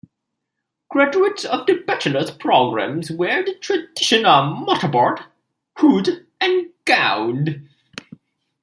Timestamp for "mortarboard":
4.65-5.23